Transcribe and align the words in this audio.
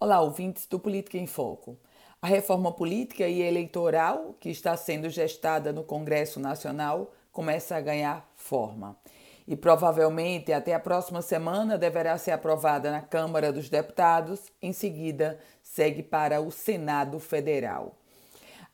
Olá, 0.00 0.20
ouvintes 0.20 0.64
do 0.64 0.78
Política 0.78 1.18
em 1.18 1.26
Foco. 1.26 1.76
A 2.22 2.28
reforma 2.28 2.70
política 2.70 3.26
e 3.26 3.42
eleitoral 3.42 4.36
que 4.38 4.48
está 4.48 4.76
sendo 4.76 5.10
gestada 5.10 5.72
no 5.72 5.82
Congresso 5.82 6.38
Nacional 6.38 7.10
começa 7.32 7.74
a 7.74 7.80
ganhar 7.80 8.30
forma. 8.36 8.96
E 9.44 9.56
provavelmente 9.56 10.52
até 10.52 10.72
a 10.72 10.78
próxima 10.78 11.20
semana 11.20 11.76
deverá 11.76 12.16
ser 12.16 12.30
aprovada 12.30 12.92
na 12.92 13.02
Câmara 13.02 13.52
dos 13.52 13.68
Deputados, 13.68 14.40
em 14.62 14.72
seguida 14.72 15.40
segue 15.64 16.04
para 16.04 16.40
o 16.40 16.52
Senado 16.52 17.18
Federal. 17.18 17.96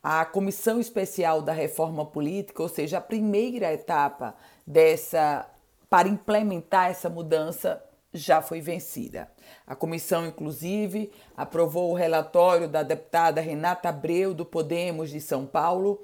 A 0.02 0.26
Comissão 0.26 0.78
Especial 0.78 1.40
da 1.40 1.54
Reforma 1.54 2.04
Política, 2.04 2.62
ou 2.62 2.68
seja, 2.68 2.98
a 2.98 3.00
primeira 3.00 3.72
etapa 3.72 4.34
dessa 4.66 5.48
para 5.88 6.06
implementar 6.06 6.90
essa 6.90 7.08
mudança, 7.08 7.82
já 8.14 8.40
foi 8.40 8.60
vencida. 8.60 9.28
A 9.66 9.74
comissão, 9.74 10.24
inclusive, 10.24 11.10
aprovou 11.36 11.90
o 11.90 11.94
relatório 11.94 12.68
da 12.68 12.84
deputada 12.84 13.40
Renata 13.40 13.88
Abreu, 13.88 14.32
do 14.32 14.44
Podemos 14.44 15.10
de 15.10 15.20
São 15.20 15.44
Paulo, 15.44 16.00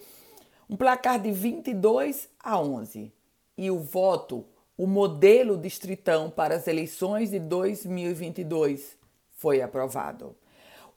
um 0.68 0.76
placar 0.76 1.20
de 1.20 1.30
22 1.30 2.28
a 2.42 2.60
11. 2.60 3.12
E 3.56 3.70
o 3.70 3.78
voto, 3.78 4.44
o 4.76 4.86
modelo 4.86 5.56
distritão 5.56 6.28
para 6.28 6.56
as 6.56 6.66
eleições 6.66 7.30
de 7.30 7.38
2022 7.38 8.96
foi 9.36 9.62
aprovado. 9.62 10.36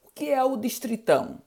O 0.04 0.10
que 0.12 0.30
é 0.30 0.42
o 0.42 0.56
distritão? 0.56 1.40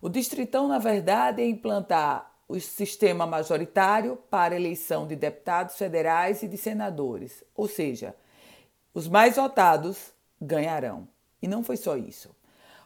O 0.00 0.08
distritão, 0.08 0.66
na 0.66 0.78
verdade, 0.78 1.42
é 1.42 1.46
implantar 1.46 2.32
o 2.48 2.58
sistema 2.60 3.26
majoritário 3.26 4.16
para 4.28 4.56
eleição 4.56 5.06
de 5.06 5.16
deputados 5.16 5.76
federais 5.76 6.42
e 6.42 6.48
de 6.48 6.56
senadores, 6.56 7.42
ou 7.54 7.68
seja, 7.68 8.14
os 8.94 9.08
mais 9.08 9.36
votados 9.36 10.12
ganharão. 10.40 11.08
E 11.40 11.48
não 11.48 11.64
foi 11.64 11.76
só 11.76 11.96
isso. 11.96 12.34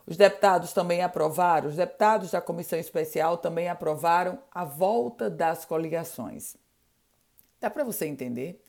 Os 0.07 0.17
deputados 0.17 0.73
também 0.73 1.03
aprovaram, 1.03 1.69
os 1.69 1.77
deputados 1.77 2.31
da 2.31 2.41
comissão 2.41 2.79
especial 2.79 3.37
também 3.39 3.69
aprovaram 3.69 4.39
a 4.53 4.65
volta 4.65 5.29
das 5.29 5.65
coligações. 5.65 6.57
Dá 7.61 7.69
para 7.69 7.83
você 7.83 8.07
entender? 8.07 8.63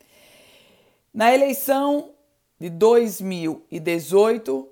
Na 1.14 1.34
eleição 1.34 2.12
de 2.60 2.70
2018, 2.70 4.68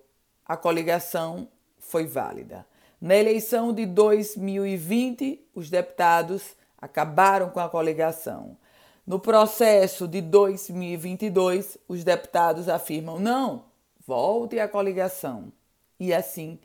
a 0.45 0.57
coligação 0.57 1.47
foi 1.77 2.07
válida. 2.07 2.65
Na 2.99 3.15
eleição 3.15 3.71
de 3.71 3.85
2020, 3.85 5.47
os 5.53 5.69
deputados 5.69 6.55
acabaram 6.77 7.49
com 7.49 7.59
a 7.59 7.69
coligação. 7.69 8.57
No 9.05 9.19
processo 9.19 10.07
de 10.07 10.19
2022, 10.19 11.77
os 11.87 12.03
deputados 12.03 12.67
afirmam: 12.67 13.19
não, 13.19 13.65
volte 14.05 14.59
à 14.59 14.67
coligação. 14.67 15.53
E 15.99 16.11
assim, 16.11 16.57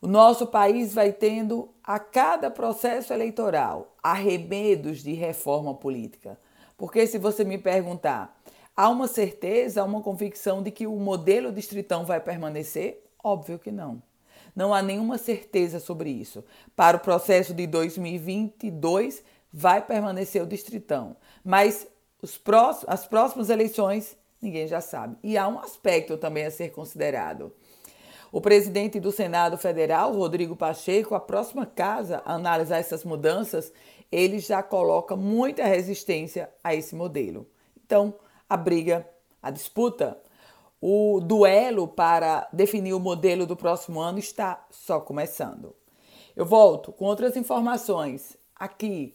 o 0.00 0.06
nosso 0.06 0.46
país 0.46 0.94
vai 0.94 1.12
tendo 1.12 1.68
a 1.84 1.98
cada 1.98 2.50
processo 2.50 3.12
eleitoral 3.12 3.94
arremedos 4.02 5.02
de 5.02 5.12
reforma 5.12 5.74
política. 5.74 6.38
Porque 6.78 7.06
se 7.06 7.18
você 7.18 7.44
me 7.44 7.58
perguntar, 7.58 8.40
há 8.74 8.88
uma 8.88 9.06
certeza, 9.06 9.82
há 9.82 9.84
uma 9.84 10.00
convicção 10.00 10.62
de 10.62 10.70
que 10.70 10.86
o 10.86 10.96
modelo 10.96 11.52
distritão 11.52 12.06
vai 12.06 12.20
permanecer? 12.20 13.04
Óbvio 13.22 13.58
que 13.58 13.70
não. 13.70 14.02
Não 14.54 14.72
há 14.72 14.80
nenhuma 14.80 15.18
certeza 15.18 15.78
sobre 15.78 16.08
isso. 16.08 16.42
Para 16.74 16.96
o 16.96 17.00
processo 17.00 17.52
de 17.52 17.66
2022, 17.66 19.22
vai 19.56 19.80
permanecer 19.80 20.42
o 20.42 20.46
distritão. 20.46 21.16
Mas 21.42 21.86
os 22.20 22.36
próximos, 22.36 22.92
as 22.92 23.06
próximas 23.06 23.48
eleições, 23.48 24.14
ninguém 24.38 24.68
já 24.68 24.82
sabe. 24.82 25.16
E 25.22 25.38
há 25.38 25.48
um 25.48 25.58
aspecto 25.58 26.18
também 26.18 26.44
a 26.44 26.50
ser 26.50 26.72
considerado. 26.72 27.50
O 28.30 28.38
presidente 28.38 29.00
do 29.00 29.10
Senado 29.10 29.56
Federal, 29.56 30.12
Rodrigo 30.12 30.54
Pacheco, 30.54 31.14
a 31.14 31.20
próxima 31.20 31.64
casa 31.64 32.22
a 32.26 32.34
analisar 32.34 32.76
essas 32.76 33.02
mudanças, 33.02 33.72
ele 34.12 34.40
já 34.40 34.62
coloca 34.62 35.16
muita 35.16 35.64
resistência 35.64 36.50
a 36.62 36.74
esse 36.74 36.94
modelo. 36.94 37.46
Então, 37.82 38.12
a 38.46 38.58
briga, 38.58 39.08
a 39.42 39.50
disputa, 39.50 40.18
o 40.78 41.18
duelo 41.18 41.88
para 41.88 42.46
definir 42.52 42.92
o 42.92 43.00
modelo 43.00 43.46
do 43.46 43.56
próximo 43.56 44.00
ano 44.00 44.18
está 44.18 44.66
só 44.70 45.00
começando. 45.00 45.74
Eu 46.36 46.44
volto 46.44 46.92
com 46.92 47.06
outras 47.06 47.38
informações 47.38 48.36
aqui 48.54 49.14